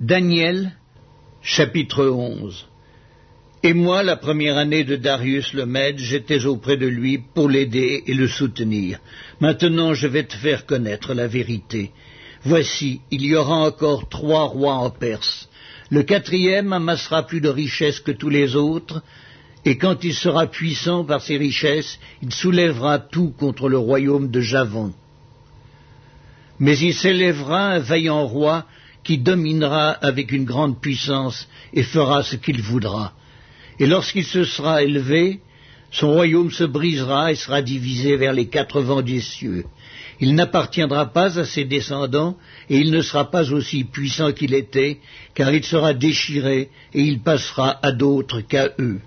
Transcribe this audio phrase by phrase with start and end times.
[0.00, 0.72] Daniel,
[1.42, 2.66] chapitre 11
[3.62, 8.04] Et moi, la première année de Darius le Mède, j'étais auprès de lui pour l'aider
[8.06, 8.98] et le soutenir.
[9.40, 11.90] Maintenant, je vais te faire connaître la vérité.
[12.44, 15.50] Voici, il y aura encore trois rois en Perse.
[15.90, 19.02] Le quatrième amassera plus de richesses que tous les autres,
[19.66, 24.40] et quand il sera puissant par ses richesses, il soulèvera tout contre le royaume de
[24.40, 24.94] Javon.
[26.58, 28.64] Mais il s'élèvera un vaillant roi
[29.04, 33.12] qui dominera avec une grande puissance et fera ce qu'il voudra.
[33.78, 35.40] Et lorsqu'il se sera élevé,
[35.90, 39.64] son royaume se brisera et sera divisé vers les quatre vents des cieux.
[40.20, 42.36] Il n'appartiendra pas à ses descendants,
[42.68, 45.00] et il ne sera pas aussi puissant qu'il était,
[45.34, 49.00] car il sera déchiré, et il passera à d'autres qu'à eux.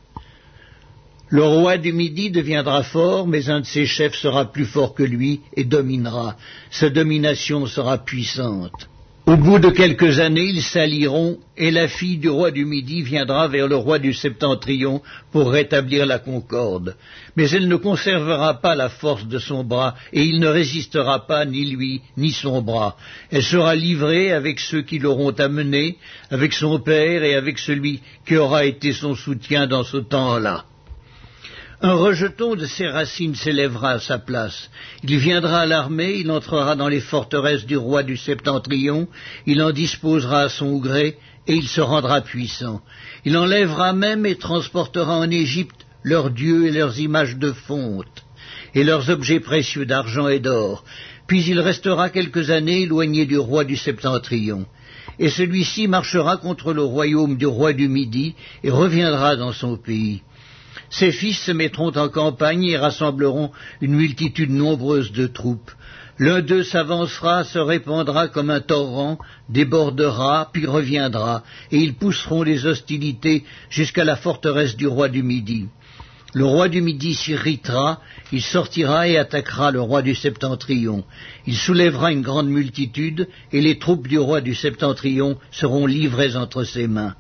[1.30, 5.04] Le roi du Midi deviendra fort, mais un de ses chefs sera plus fort que
[5.04, 6.36] lui et dominera.
[6.70, 8.90] Sa domination sera puissante.
[9.26, 13.48] Au bout de quelques années, ils s'allieront, et la fille du roi du Midi viendra
[13.48, 16.98] vers le roi du Septentrion pour rétablir la concorde.
[17.38, 21.46] Mais elle ne conservera pas la force de son bras, et il ne résistera pas
[21.46, 22.98] ni lui, ni son bras.
[23.32, 25.96] Elle sera livrée avec ceux qui l'auront amenée,
[26.30, 30.66] avec son père et avec celui qui aura été son soutien dans ce temps-là.
[31.86, 34.70] Un rejeton de ses racines s'élèvera à sa place.
[35.04, 39.10] Il viendra à l'armée, il entrera dans les forteresses du roi du septentrion,
[39.46, 42.82] il en disposera à son gré, et il se rendra puissant.
[43.26, 48.24] Il enlèvera même et transportera en Égypte leurs dieux et leurs images de fonte,
[48.74, 50.86] et leurs objets précieux d'argent et d'or.
[51.28, 54.66] Puis il restera quelques années éloigné du roi du septentrion.
[55.20, 60.22] Et celui-ci marchera contre le royaume du roi du Midi, et reviendra dans son pays.
[60.90, 65.72] Ses fils se mettront en campagne et rassembleront une multitude nombreuse de troupes.
[66.20, 69.18] L'un d'eux s'avancera, se répandra comme un torrent,
[69.50, 75.68] débordera, puis reviendra, et ils pousseront les hostilités jusqu'à la forteresse du roi du Midi.
[76.36, 78.00] Le roi du Midi s'irritera,
[78.32, 81.04] il sortira et attaquera le roi du Septentrion.
[81.46, 86.64] Il soulèvera une grande multitude, et les troupes du roi du Septentrion seront livrées entre
[86.64, 87.16] ses mains.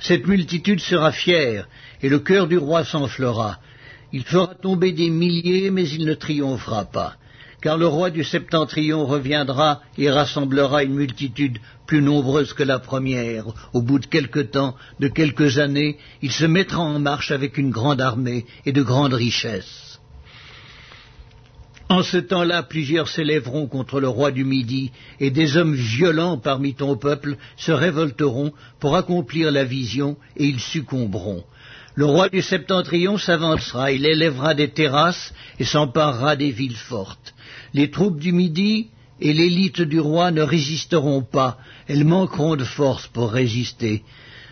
[0.00, 1.68] Cette multitude sera fière,
[2.02, 3.58] et le cœur du roi s'enflera.
[4.12, 7.16] Il fera tomber des milliers, mais il ne triomphera pas,
[7.60, 13.44] car le roi du septentrion reviendra et rassemblera une multitude plus nombreuse que la première.
[13.74, 17.70] Au bout de quelque temps, de quelques années, il se mettra en marche avec une
[17.70, 19.99] grande armée et de grandes richesses.
[21.90, 26.72] En ce temps-là, plusieurs s'élèveront contre le roi du Midi, et des hommes violents parmi
[26.72, 31.42] ton peuple se révolteront pour accomplir la vision, et ils succomberont.
[31.96, 37.34] Le roi du septentrion s'avancera, il élèvera des terrasses et s'emparera des villes fortes.
[37.74, 38.90] Les troupes du Midi
[39.20, 41.58] et l'élite du roi ne résisteront pas,
[41.88, 44.04] elles manqueront de force pour résister.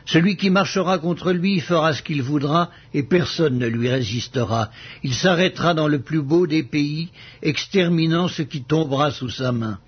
[0.09, 4.71] Celui qui marchera contre lui fera ce qu'il voudra, et personne ne lui résistera.
[5.03, 7.11] Il s'arrêtera dans le plus beau des pays,
[7.43, 9.79] exterminant ce qui tombera sous sa main.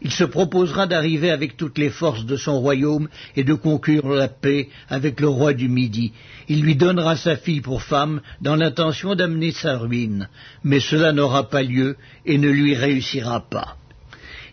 [0.00, 4.28] Il se proposera d'arriver avec toutes les forces de son royaume et de conclure la
[4.28, 6.12] paix avec le roi du Midi.
[6.48, 10.30] Il lui donnera sa fille pour femme dans l'intention d'amener sa ruine,
[10.64, 13.76] mais cela n'aura pas lieu et ne lui réussira pas.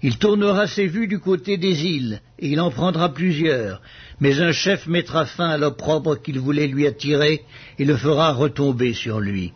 [0.03, 3.81] Il tournera ses vues du côté des îles, et il en prendra plusieurs,
[4.19, 7.41] mais un chef mettra fin à l'opprobre qu'il voulait lui attirer
[7.79, 9.53] et le fera retomber sur lui.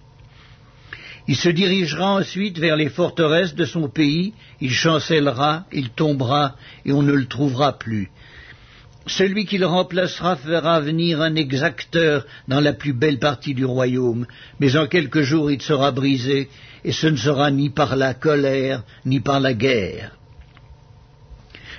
[1.27, 6.91] Il se dirigera ensuite vers les forteresses de son pays, il chancellera, il tombera, et
[6.91, 8.09] on ne le trouvera plus.
[9.05, 14.25] Celui qui le remplacera fera venir un exacteur dans la plus belle partie du royaume,
[14.59, 16.49] mais en quelques jours il sera brisé,
[16.83, 20.17] et ce ne sera ni par la colère, ni par la guerre.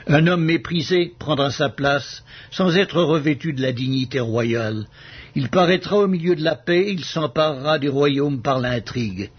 [0.08, 4.86] Un homme méprisé prendra sa place sans être revêtu de la dignité royale.
[5.34, 9.30] Il paraîtra au milieu de la paix, il s'emparera du royaume par l'intrigue.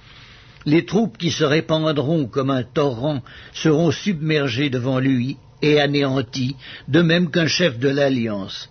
[0.66, 3.22] Les troupes qui se répandront comme un torrent
[3.54, 6.56] seront submergées devant lui et anéanties,
[6.88, 8.70] de même qu'un chef de l'alliance.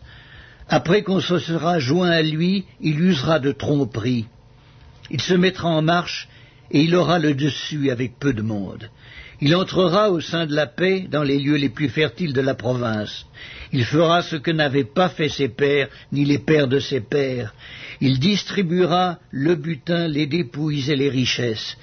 [0.69, 4.27] Après qu'on se sera joint à lui, il usera de tromperie.
[5.11, 6.29] Il se mettra en marche
[6.71, 8.89] et il aura le dessus avec peu de monde.
[9.45, 12.55] Il entrera au sein de la paix dans les lieux les plus fertiles de la
[12.55, 13.27] province.
[13.73, 17.53] Il fera ce que n'avaient pas fait ses pères, ni les pères de ses pères.
[18.01, 21.77] Il distribuera le butin, les dépouilles et les richesses.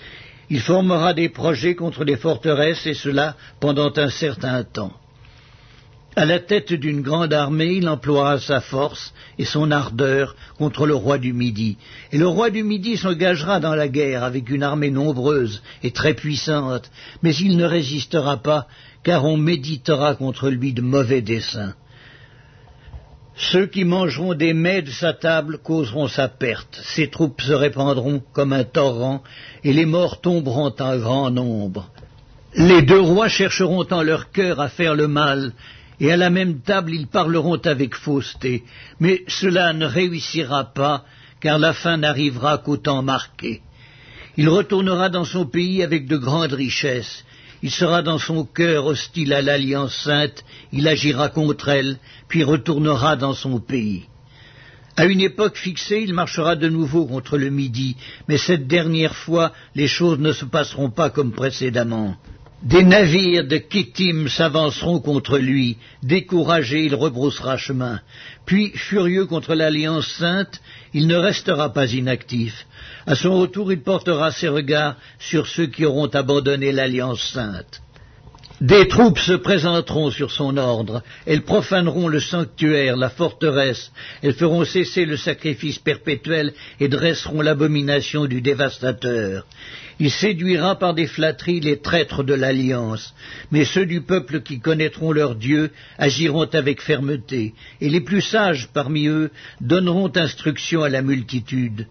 [0.49, 4.93] Il formera des projets contre les forteresses, et cela pendant un certain temps.
[6.19, 10.93] À la tête d'une grande armée, il emploiera sa force et son ardeur contre le
[10.93, 11.77] roi du Midi.
[12.11, 16.15] Et le roi du Midi s'engagera dans la guerre avec une armée nombreuse et très
[16.15, 16.91] puissante,
[17.23, 18.67] mais il ne résistera pas,
[19.01, 21.73] car on méditera contre lui de mauvais desseins.
[23.37, 26.81] Ceux qui mangeront des mets de sa table causeront sa perte.
[26.83, 29.23] Ses troupes se répandront comme un torrent,
[29.63, 31.89] et les morts tomberont en grand nombre.
[32.55, 35.53] Les deux rois chercheront en leur cœur à faire le mal,
[35.99, 38.63] et à la même table ils parleront avec fausseté,
[38.99, 41.03] mais cela ne réussira pas,
[41.41, 43.61] car la fin n'arrivera qu'au temps marqué.
[44.37, 47.25] Il retournera dans son pays avec de grandes richesses,
[47.61, 51.97] il sera dans son cœur hostile à l'Alliance sainte, il agira contre elle,
[52.29, 54.05] puis retournera dans son pays.
[54.95, 57.95] À une époque fixée, il marchera de nouveau contre le Midi,
[58.27, 62.17] mais cette dernière fois, les choses ne se passeront pas comme précédemment.
[62.61, 65.77] Des navires de Kittim s'avanceront contre lui.
[66.03, 68.01] Découragé, il rebroussera chemin.
[68.45, 70.59] Puis, furieux contre l'Alliance sainte,
[70.93, 72.65] il ne restera pas inactif.
[73.05, 77.81] À son retour, il portera ses regards sur ceux qui auront abandonné l'Alliance sainte.
[78.61, 83.89] Des troupes se présenteront sur son ordre, elles profaneront le sanctuaire, la forteresse,
[84.21, 89.47] elles feront cesser le sacrifice perpétuel et dresseront l'abomination du dévastateur.
[90.01, 93.13] Il séduira par des flatteries les traîtres de l'alliance,
[93.49, 98.67] mais ceux du peuple qui connaîtront leur Dieu agiront avec fermeté, et les plus sages
[98.73, 101.87] parmi eux donneront instruction à la multitude.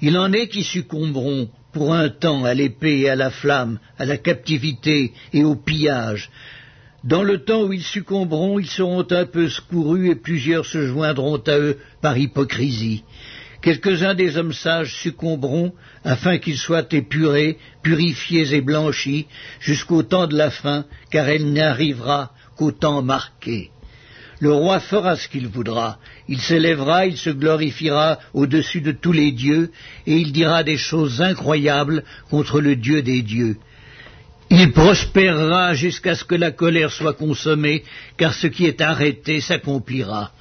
[0.00, 4.06] Il en est qui succomberont pour un temps à l'épée et à la flamme, à
[4.06, 6.30] la captivité et au pillage.
[7.04, 11.36] Dans le temps où ils succomberont, ils seront un peu secourus et plusieurs se joindront
[11.36, 13.04] à eux par hypocrisie.
[13.60, 19.26] Quelques-uns des hommes sages succomberont afin qu'ils soient épurés, purifiés et blanchis
[19.60, 23.70] jusqu'au temps de la fin, car elle n'arrivera qu'au temps marqué.
[24.38, 25.98] Le roi fera ce qu'il voudra.
[26.28, 29.70] Il s'élèvera, il se glorifiera au-dessus de tous les dieux,
[30.06, 33.56] et il dira des choses incroyables contre le Dieu des dieux.
[34.50, 37.82] Il prospérera jusqu'à ce que la colère soit consommée,
[38.16, 40.32] car ce qui est arrêté s'accomplira.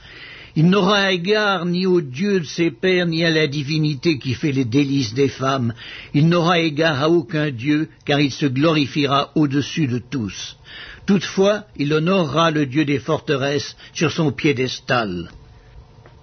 [0.57, 4.53] Il n'aura égard ni au Dieu de ses pères, ni à la divinité qui fait
[4.53, 5.74] les délices des femmes.
[6.13, 10.56] Il n'aura égard à aucun Dieu, car il se glorifiera au-dessus de tous.
[11.06, 15.30] Toutefois, il honorera le Dieu des forteresses sur son piédestal.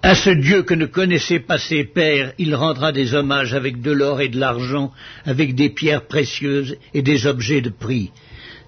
[0.01, 3.91] À ce Dieu que ne connaissaient pas ses pères, il rendra des hommages avec de
[3.91, 4.91] l'or et de l'argent,
[5.25, 8.11] avec des pierres précieuses et des objets de prix.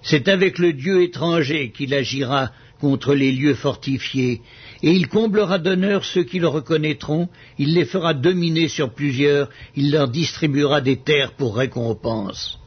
[0.02, 4.42] C'est avec le Dieu étranger qu'il agira contre les lieux fortifiés,
[4.82, 7.28] et il comblera d'honneur ceux qui le reconnaîtront,
[7.58, 12.60] il les fera dominer sur plusieurs, il leur distribuera des terres pour récompense.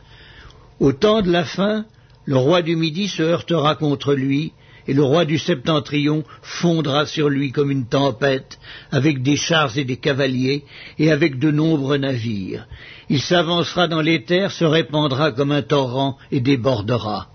[0.79, 1.87] Au temps de la fin,
[2.29, 4.53] le roi du Midi se heurtera contre lui,
[4.87, 8.59] et le roi du Septentrion fondra sur lui comme une tempête,
[8.93, 10.65] avec des chars et des cavaliers,
[10.99, 12.67] et avec de nombreux navires.
[13.09, 17.29] Il s'avancera dans les terres, se répandra comme un torrent, et débordera.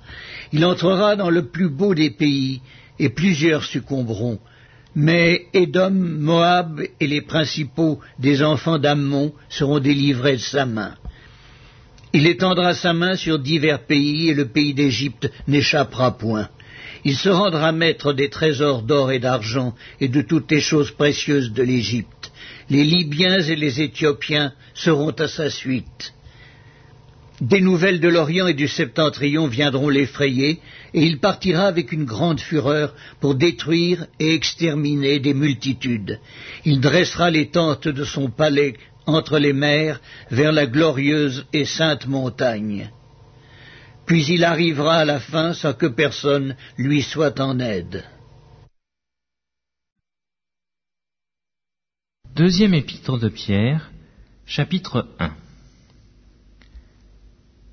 [0.51, 2.62] Il entrera dans le plus beau des pays,
[3.00, 4.38] et plusieurs succomberont.
[4.94, 10.94] Mais Édom, Moab et les principaux des enfants d'Ammon seront délivrés de sa main.
[12.15, 16.48] Il étendra sa main sur divers pays, et le pays d'Égypte n'échappera point.
[17.04, 21.51] Il se rendra maître des trésors d'or et d'argent, et de toutes les choses précieuses
[21.51, 22.31] de l'Égypte.
[22.69, 26.13] Les Libyens et les Éthiopiens seront à sa suite.
[27.42, 30.59] Des nouvelles de l'Orient et du Septentrion viendront l'effrayer,
[30.94, 36.19] et il partira avec une grande fureur pour détruire et exterminer des multitudes.
[36.64, 40.00] Il dressera les tentes de son palais entre les mers
[40.31, 42.90] vers la glorieuse et sainte montagne.
[44.06, 48.04] Puis il arrivera à la fin sans que personne lui soit en aide.
[52.36, 53.92] Deuxième épître de Pierre,
[54.45, 55.36] chapitre 1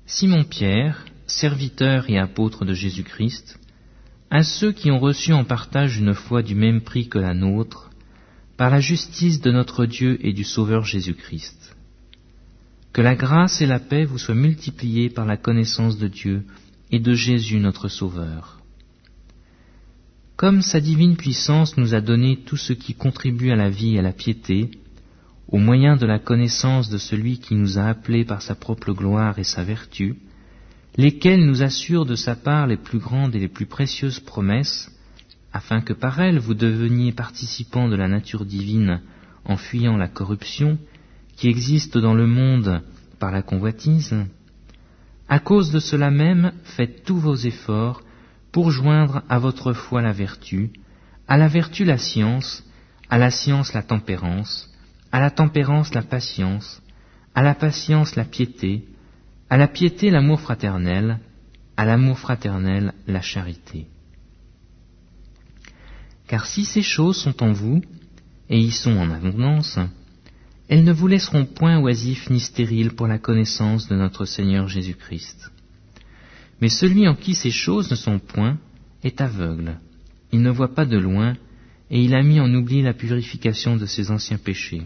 [0.05, 3.57] Simon Pierre, serviteur et apôtre de Jésus-Christ,
[4.29, 7.90] à ceux qui ont reçu en partage une foi du même prix que la nôtre,
[8.61, 11.75] par la justice de notre Dieu et du Sauveur Jésus-Christ.
[12.93, 16.43] Que la grâce et la paix vous soient multipliées par la connaissance de Dieu
[16.91, 18.59] et de Jésus notre Sauveur.
[20.35, 23.99] Comme sa divine puissance nous a donné tout ce qui contribue à la vie et
[23.99, 24.69] à la piété,
[25.47, 29.39] au moyen de la connaissance de celui qui nous a appelés par sa propre gloire
[29.39, 30.17] et sa vertu,
[30.97, 34.91] lesquels nous assurent de sa part les plus grandes et les plus précieuses promesses,
[35.53, 39.01] afin que par elle vous deveniez participants de la nature divine
[39.45, 40.77] en fuyant la corruption
[41.35, 42.81] qui existe dans le monde
[43.19, 44.15] par la convoitise
[45.27, 48.03] À cause de cela même, faites tous vos efforts
[48.51, 50.71] pour joindre à votre foi la vertu,
[51.27, 52.63] à la vertu la science,
[53.09, 54.69] à la science la tempérance,
[55.11, 56.81] à la tempérance la patience,
[57.33, 58.85] à la patience la piété,
[59.49, 61.19] à la piété l'amour fraternel,
[61.77, 63.87] à l'amour fraternel la charité.
[66.31, 67.81] Car si ces choses sont en vous,
[68.49, 69.77] et y sont en abondance,
[70.69, 75.51] elles ne vous laisseront point oisifs ni stériles pour la connaissance de notre Seigneur Jésus-Christ.
[76.61, 78.57] Mais celui en qui ces choses ne sont point
[79.03, 79.77] est aveugle,
[80.31, 81.33] il ne voit pas de loin,
[81.89, 84.83] et il a mis en oubli la purification de ses anciens péchés.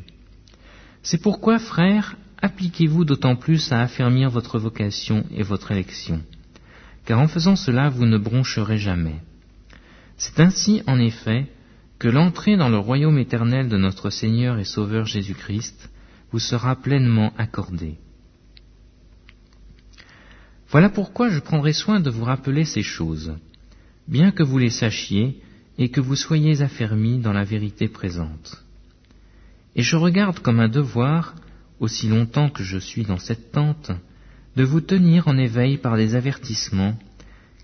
[1.04, 6.24] C'est pourquoi, frères, appliquez-vous d'autant plus à affermir votre vocation et votre élection,
[7.06, 9.22] car en faisant cela vous ne broncherez jamais.
[10.18, 11.48] C'est ainsi, en effet,
[12.00, 15.90] que l'entrée dans le royaume éternel de notre Seigneur et Sauveur Jésus-Christ
[16.32, 17.98] vous sera pleinement accordée.
[20.70, 23.34] Voilà pourquoi je prendrai soin de vous rappeler ces choses,
[24.08, 25.40] bien que vous les sachiez
[25.78, 28.64] et que vous soyez affermis dans la vérité présente.
[29.76, 31.36] Et je regarde comme un devoir,
[31.80, 33.92] aussi longtemps que je suis dans cette tente,
[34.56, 36.98] de vous tenir en éveil par des avertissements,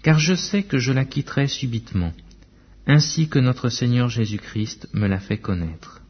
[0.03, 2.12] car je sais que je la quitterai subitement,
[2.88, 6.02] ainsi que notre Seigneur Jésus-Christ me l'a fait connaître.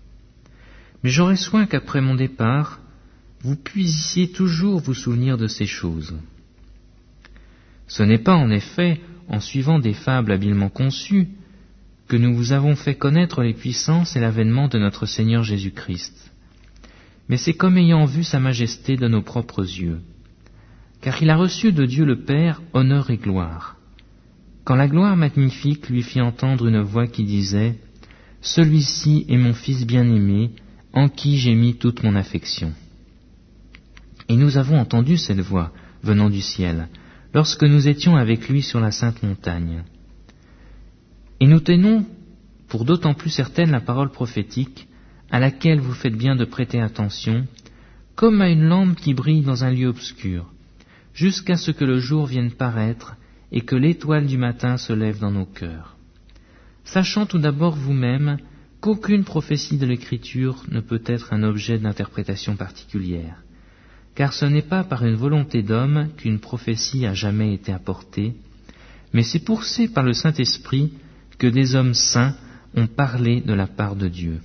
[1.03, 2.79] Mais j'aurai soin qu'après mon départ,
[3.41, 6.15] vous puissiez toujours vous souvenir de ces choses.
[7.87, 11.27] Ce n'est pas en effet en suivant des fables habilement conçues
[12.07, 16.31] que nous vous avons fait connaître les puissances et l'avènement de notre Seigneur Jésus-Christ,
[17.29, 20.01] mais c'est comme ayant vu sa majesté de nos propres yeux,
[20.99, 23.77] car il a reçu de Dieu le Père honneur et gloire
[24.63, 27.77] quand la gloire magnifique lui fit entendre une voix qui disait
[28.41, 30.51] Celui-ci est mon Fils bien-aimé,
[30.93, 32.73] en qui j'ai mis toute mon affection.
[34.29, 35.71] Et nous avons entendu cette voix
[36.03, 36.89] venant du ciel,
[37.33, 39.83] lorsque nous étions avec lui sur la sainte montagne.
[41.39, 42.05] Et nous tenons
[42.67, 44.87] pour d'autant plus certaine la parole prophétique,
[45.29, 47.45] à laquelle vous faites bien de prêter attention,
[48.15, 50.51] comme à une lampe qui brille dans un lieu obscur,
[51.13, 53.15] jusqu'à ce que le jour vienne paraître
[53.51, 55.97] et que l'étoile du matin se lève dans nos cœurs.
[56.83, 58.37] Sachant tout d'abord vous-même
[58.79, 63.43] qu'aucune prophétie de l'Écriture ne peut être un objet d'interprétation particulière,
[64.15, 68.33] car ce n'est pas par une volonté d'homme qu'une prophétie a jamais été apportée,
[69.13, 70.93] mais c'est poussé par le Saint-Esprit
[71.37, 72.35] que des hommes saints
[72.75, 74.39] ont parlé de la part de Dieu.